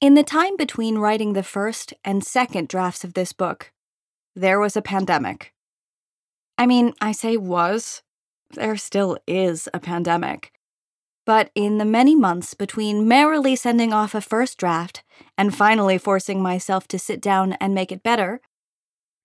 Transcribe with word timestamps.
In 0.00 0.14
the 0.14 0.22
time 0.22 0.56
between 0.56 0.96
writing 0.96 1.34
the 1.34 1.42
first 1.42 1.92
and 2.02 2.24
second 2.24 2.68
drafts 2.68 3.04
of 3.04 3.12
this 3.12 3.34
book, 3.34 3.70
there 4.34 4.58
was 4.58 4.74
a 4.74 4.80
pandemic. 4.80 5.52
I 6.56 6.64
mean, 6.64 6.94
I 7.02 7.12
say 7.12 7.36
was, 7.36 8.00
there 8.54 8.78
still 8.78 9.18
is 9.26 9.68
a 9.74 9.78
pandemic. 9.78 10.52
But 11.26 11.50
in 11.54 11.76
the 11.76 11.84
many 11.84 12.16
months 12.16 12.54
between 12.54 13.06
merrily 13.06 13.54
sending 13.54 13.92
off 13.92 14.14
a 14.14 14.22
first 14.22 14.56
draft 14.56 15.04
and 15.36 15.54
finally 15.54 15.98
forcing 15.98 16.42
myself 16.42 16.88
to 16.88 16.98
sit 16.98 17.20
down 17.20 17.52
and 17.60 17.74
make 17.74 17.92
it 17.92 18.02
better, 18.02 18.40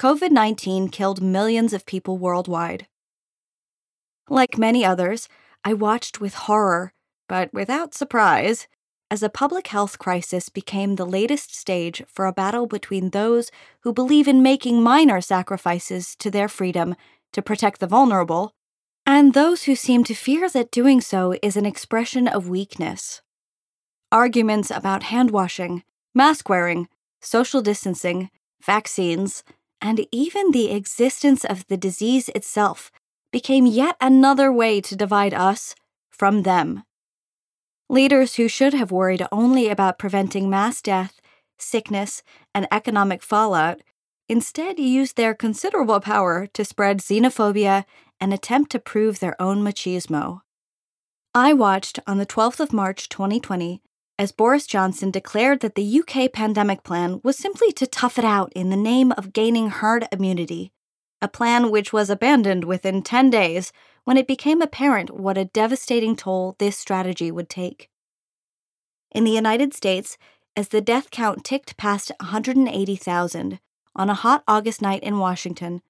COVID 0.00 0.32
19 0.32 0.88
killed 0.88 1.22
millions 1.22 1.72
of 1.72 1.86
people 1.86 2.18
worldwide. 2.18 2.88
Like 4.28 4.58
many 4.58 4.84
others, 4.84 5.28
I 5.62 5.72
watched 5.72 6.20
with 6.20 6.34
horror, 6.34 6.92
but 7.28 7.54
without 7.54 7.94
surprise, 7.94 8.66
as 9.14 9.22
a 9.22 9.28
public 9.28 9.68
health 9.68 10.00
crisis 10.00 10.48
became 10.48 10.96
the 10.96 11.06
latest 11.06 11.54
stage 11.54 12.02
for 12.08 12.26
a 12.26 12.32
battle 12.32 12.66
between 12.66 13.10
those 13.10 13.48
who 13.82 13.92
believe 13.92 14.26
in 14.26 14.42
making 14.42 14.82
minor 14.82 15.20
sacrifices 15.20 16.16
to 16.16 16.32
their 16.32 16.48
freedom 16.48 16.96
to 17.32 17.40
protect 17.40 17.78
the 17.78 17.86
vulnerable, 17.86 18.50
and 19.06 19.32
those 19.32 19.62
who 19.62 19.76
seem 19.76 20.02
to 20.02 20.14
fear 20.14 20.48
that 20.48 20.72
doing 20.72 21.00
so 21.00 21.32
is 21.42 21.56
an 21.56 21.64
expression 21.64 22.26
of 22.26 22.48
weakness. 22.48 23.22
Arguments 24.10 24.68
about 24.68 25.04
hand 25.04 25.30
washing, 25.30 25.84
mask 26.12 26.48
wearing, 26.48 26.88
social 27.20 27.62
distancing, 27.62 28.30
vaccines, 28.60 29.44
and 29.80 30.08
even 30.10 30.50
the 30.50 30.72
existence 30.72 31.44
of 31.44 31.64
the 31.68 31.76
disease 31.76 32.28
itself 32.30 32.90
became 33.30 33.64
yet 33.64 33.94
another 34.00 34.50
way 34.50 34.80
to 34.80 34.96
divide 34.96 35.32
us 35.32 35.76
from 36.10 36.42
them. 36.42 36.82
Leaders 37.88 38.36
who 38.36 38.48
should 38.48 38.74
have 38.74 38.90
worried 38.90 39.26
only 39.30 39.68
about 39.68 39.98
preventing 39.98 40.48
mass 40.48 40.80
death, 40.80 41.20
sickness, 41.58 42.22
and 42.54 42.66
economic 42.72 43.22
fallout 43.22 43.80
instead 44.28 44.78
used 44.78 45.16
their 45.16 45.34
considerable 45.34 46.00
power 46.00 46.46
to 46.46 46.64
spread 46.64 46.98
xenophobia 46.98 47.84
and 48.20 48.32
attempt 48.32 48.72
to 48.72 48.78
prove 48.78 49.20
their 49.20 49.40
own 49.40 49.62
machismo. 49.62 50.40
I 51.34 51.52
watched 51.52 51.98
on 52.06 52.18
the 52.18 52.26
12th 52.26 52.60
of 52.60 52.72
March 52.72 53.08
2020 53.08 53.82
as 54.18 54.32
Boris 54.32 54.66
Johnson 54.66 55.10
declared 55.10 55.60
that 55.60 55.74
the 55.74 56.00
UK 56.00 56.32
pandemic 56.32 56.84
plan 56.84 57.20
was 57.24 57.36
simply 57.36 57.72
to 57.72 57.86
tough 57.86 58.18
it 58.18 58.24
out 58.24 58.52
in 58.54 58.70
the 58.70 58.76
name 58.76 59.12
of 59.12 59.32
gaining 59.32 59.70
herd 59.70 60.06
immunity, 60.12 60.72
a 61.20 61.28
plan 61.28 61.70
which 61.70 61.92
was 61.92 62.08
abandoned 62.08 62.64
within 62.64 63.02
10 63.02 63.30
days 63.30 63.72
when 64.04 64.16
it 64.16 64.26
became 64.26 64.62
apparent 64.62 65.10
what 65.10 65.38
a 65.38 65.46
devastating 65.46 66.14
toll 66.14 66.56
this 66.58 66.78
strategy 66.78 67.30
would 67.30 67.48
take. 67.48 67.88
In 69.10 69.24
the 69.24 69.30
United 69.30 69.74
States, 69.74 70.18
as 70.56 70.68
the 70.68 70.80
death 70.80 71.10
count 71.10 71.44
ticked 71.44 71.76
past 71.76 72.12
180,000 72.20 73.60
on 73.96 74.10
a 74.10 74.14
hot 74.14 74.42
August 74.46 74.82
night 74.82 75.02
in 75.02 75.18
Washington, 75.18 75.82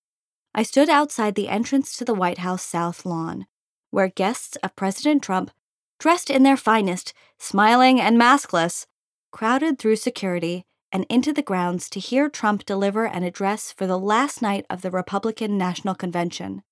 I 0.54 0.62
stood 0.62 0.88
outside 0.88 1.34
the 1.34 1.48
entrance 1.48 1.96
to 1.96 2.04
the 2.04 2.14
White 2.14 2.38
House 2.38 2.62
South 2.62 3.04
Lawn, 3.04 3.46
where 3.90 4.08
guests 4.08 4.56
of 4.62 4.76
President 4.76 5.22
Trump, 5.22 5.50
dressed 5.98 6.30
in 6.30 6.42
their 6.42 6.56
finest, 6.56 7.12
smiling 7.38 8.00
and 8.00 8.16
maskless, 8.16 8.86
crowded 9.32 9.78
through 9.78 9.96
security 9.96 10.64
and 10.92 11.06
into 11.08 11.32
the 11.32 11.42
grounds 11.42 11.90
to 11.90 11.98
hear 11.98 12.28
Trump 12.28 12.64
deliver 12.64 13.04
an 13.04 13.24
address 13.24 13.72
for 13.72 13.86
the 13.86 13.98
last 13.98 14.40
night 14.40 14.64
of 14.70 14.82
the 14.82 14.90
Republican 14.92 15.58
National 15.58 15.94
Convention. 15.94 16.62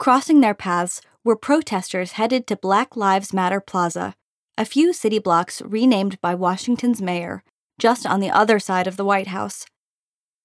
Crossing 0.00 0.40
their 0.40 0.54
paths 0.54 1.02
were 1.24 1.36
protesters 1.36 2.12
headed 2.12 2.46
to 2.46 2.56
Black 2.56 2.96
Lives 2.96 3.34
Matter 3.34 3.60
Plaza, 3.60 4.14
a 4.56 4.64
few 4.64 4.94
city 4.94 5.18
blocks 5.18 5.60
renamed 5.60 6.18
by 6.22 6.34
Washington's 6.34 7.02
mayor, 7.02 7.44
just 7.78 8.06
on 8.06 8.20
the 8.20 8.30
other 8.30 8.58
side 8.58 8.86
of 8.86 8.96
the 8.96 9.04
White 9.04 9.26
House. 9.26 9.66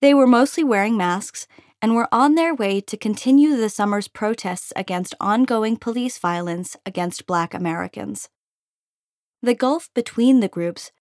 They 0.02 0.14
were 0.14 0.28
mostly 0.28 0.66
wearing 0.66 0.98
masks 0.98 1.48
and 1.82 1.96
were 1.96 2.10
on 2.12 2.36
their 2.36 2.54
way 2.54 2.82
to 2.82 2.98
continue 2.98 3.56
the 3.56 3.70
summer's 3.70 4.10
protests 4.10 4.74
against 4.76 5.16
ongoing 5.22 5.78
police 5.78 6.18
violence 6.18 6.76
against 6.86 7.26
Black 7.26 7.54
Americans. 7.54 8.28
The 9.42 9.56
gulf 9.56 9.90
between 9.94 10.42
the 10.42 10.50
groups, 10.50 10.92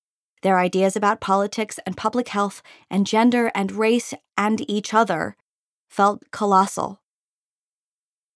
their 0.42 0.60
ideas 0.60 0.94
about 0.94 1.20
politics 1.20 1.80
and 1.84 1.96
public 1.96 2.28
health 2.28 2.62
and 2.88 3.04
gender 3.04 3.50
and 3.52 3.72
race 3.72 4.14
and 4.38 4.64
each 4.70 4.94
other, 4.94 5.36
felt 5.88 6.22
colossal. 6.30 7.00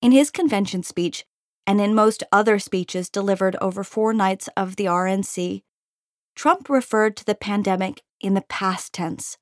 In 0.00 0.12
his 0.12 0.30
convention 0.30 0.82
speech, 0.82 1.24
and 1.66 1.80
in 1.80 1.94
most 1.94 2.22
other 2.30 2.58
speeches 2.58 3.10
delivered 3.10 3.56
over 3.60 3.82
four 3.82 4.12
nights 4.12 4.48
of 4.56 4.76
the 4.76 4.86
RNC, 4.86 5.62
Trump 6.36 6.68
referred 6.68 7.16
to 7.16 7.24
the 7.24 7.34
pandemic 7.34 8.02
in 8.20 8.34
the 8.34 8.44
past 8.48 8.92
tense. 8.92 9.38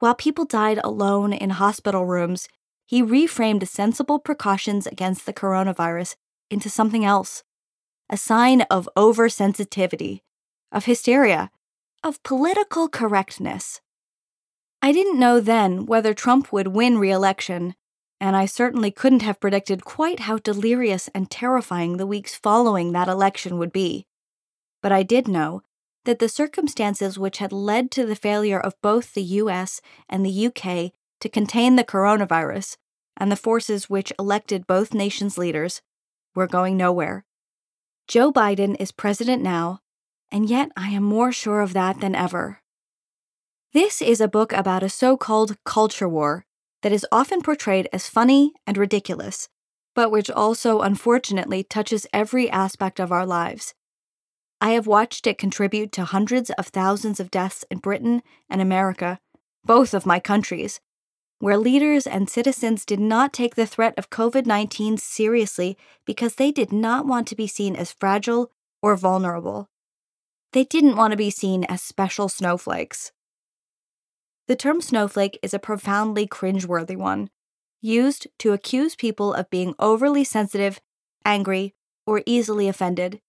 While 0.00 0.14
people 0.14 0.44
died 0.44 0.80
alone 0.82 1.32
in 1.32 1.50
hospital 1.50 2.06
rooms, 2.06 2.48
he 2.86 3.02
reframed 3.02 3.66
sensible 3.68 4.18
precautions 4.18 4.86
against 4.86 5.26
the 5.26 5.32
coronavirus 5.32 6.16
into 6.50 6.70
something 6.70 7.04
else 7.04 7.42
a 8.10 8.16
sign 8.16 8.62
of 8.62 8.88
oversensitivity, 8.96 10.22
of 10.72 10.86
hysteria, 10.86 11.50
of 12.02 12.22
political 12.22 12.88
correctness. 12.88 13.82
I 14.80 14.92
didn't 14.92 15.18
know 15.18 15.40
then 15.40 15.84
whether 15.84 16.14
Trump 16.14 16.50
would 16.50 16.68
win 16.68 16.96
re 16.96 17.10
election, 17.10 17.74
and 18.20 18.36
I 18.36 18.46
certainly 18.46 18.90
couldn't 18.90 19.22
have 19.22 19.40
predicted 19.40 19.84
quite 19.84 20.20
how 20.20 20.38
delirious 20.38 21.08
and 21.14 21.30
terrifying 21.30 21.96
the 21.96 22.06
weeks 22.06 22.34
following 22.34 22.92
that 22.92 23.08
election 23.08 23.58
would 23.58 23.72
be. 23.72 24.06
But 24.82 24.92
I 24.92 25.02
did 25.02 25.28
know 25.28 25.62
that 26.04 26.18
the 26.18 26.28
circumstances 26.28 27.18
which 27.18 27.38
had 27.38 27.52
led 27.52 27.90
to 27.92 28.06
the 28.06 28.16
failure 28.16 28.58
of 28.58 28.80
both 28.82 29.14
the 29.14 29.22
US 29.22 29.80
and 30.08 30.24
the 30.24 30.46
UK 30.46 30.92
to 31.20 31.28
contain 31.28 31.76
the 31.76 31.84
coronavirus, 31.84 32.76
and 33.16 33.30
the 33.30 33.36
forces 33.36 33.90
which 33.90 34.12
elected 34.18 34.66
both 34.66 34.94
nations' 34.94 35.36
leaders, 35.36 35.82
were 36.34 36.46
going 36.46 36.76
nowhere. 36.76 37.24
Joe 38.06 38.32
Biden 38.32 38.76
is 38.80 38.92
president 38.92 39.42
now, 39.42 39.80
and 40.30 40.48
yet 40.48 40.70
I 40.76 40.90
am 40.90 41.02
more 41.02 41.32
sure 41.32 41.60
of 41.60 41.72
that 41.72 42.00
than 42.00 42.14
ever. 42.14 42.62
This 43.72 44.00
is 44.00 44.20
a 44.20 44.28
book 44.28 44.52
about 44.52 44.82
a 44.82 44.88
so 44.88 45.16
called 45.16 45.56
culture 45.64 46.08
war 46.08 46.46
that 46.82 46.92
is 46.92 47.06
often 47.10 47.42
portrayed 47.42 47.88
as 47.92 48.08
funny 48.08 48.52
and 48.66 48.76
ridiculous, 48.76 49.48
but 49.94 50.10
which 50.10 50.30
also 50.30 50.80
unfortunately 50.80 51.62
touches 51.62 52.06
every 52.12 52.48
aspect 52.50 53.00
of 53.00 53.12
our 53.12 53.26
lives 53.26 53.74
I 54.60 54.70
have 54.70 54.88
watched 54.88 55.26
it 55.28 55.38
contribute 55.38 55.92
to 55.92 56.04
hundreds 56.04 56.50
of 56.50 56.66
thousands 56.66 57.20
of 57.20 57.30
deaths 57.30 57.64
in 57.70 57.78
Britain 57.78 58.22
and 58.50 58.60
America, 58.60 59.20
both 59.64 59.94
of 59.94 60.04
my 60.04 60.18
countries, 60.18 60.80
where 61.38 61.56
leaders 61.56 62.08
and 62.08 62.28
citizens 62.28 62.84
did 62.84 62.98
not 62.98 63.32
take 63.32 63.54
the 63.54 63.66
threat 63.66 63.94
of 63.96 64.10
COVID 64.10 64.46
19 64.46 64.96
seriously 64.98 65.78
because 66.04 66.34
they 66.34 66.50
did 66.50 66.72
not 66.72 67.06
want 67.06 67.28
to 67.28 67.36
be 67.36 67.46
seen 67.46 67.76
as 67.76 67.92
fragile 67.92 68.50
or 68.82 68.96
vulnerable. 68.96 69.68
They 70.52 70.64
didn't 70.64 70.96
want 70.96 71.12
to 71.12 71.16
be 71.16 71.30
seen 71.30 71.62
as 71.64 71.80
special 71.80 72.28
snowflakes. 72.28 73.12
The 74.48 74.56
term 74.56 74.80
snowflake 74.80 75.38
is 75.42 75.52
a 75.52 75.58
profoundly 75.58 76.26
cringeworthy 76.26 76.96
one, 76.96 77.28
used 77.82 78.26
to 78.38 78.54
accuse 78.54 78.96
people 78.96 79.34
of 79.34 79.50
being 79.50 79.74
overly 79.78 80.24
sensitive, 80.24 80.80
angry, 81.22 81.74
or 82.06 82.22
easily 82.24 82.66
offended. 82.66 83.20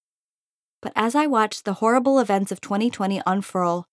But 0.81 0.94
as 0.96 1.16
I 1.16 1.28
watched 1.28 1.66
the 1.66 1.74
horrible 1.74 2.19
events 2.19 2.53
of 2.53 2.62
2020 2.62 3.22
unfurl, 3.28 3.85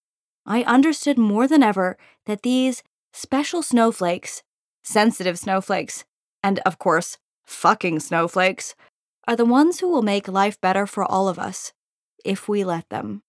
I 0.47 0.63
understood 0.63 1.19
more 1.19 1.49
than 1.49 1.65
ever 1.65 1.99
that 2.27 2.43
these 2.43 2.85
special 3.13 3.61
snowflakes, 3.61 4.45
sensitive 4.85 5.37
snowflakes, 5.37 6.05
and 6.45 6.61
of 6.61 6.79
course, 6.79 7.19
fucking 7.45 7.99
snowflakes, 7.99 8.77
are 9.27 9.35
the 9.35 9.45
ones 9.45 9.81
who 9.81 9.89
will 9.89 10.03
make 10.03 10.29
life 10.29 10.61
better 10.61 10.87
for 10.87 11.05
all 11.05 11.29
of 11.29 11.41
us, 11.41 11.73
if 12.25 12.49
we 12.49 12.63
let 12.63 12.89
them. 12.89 13.25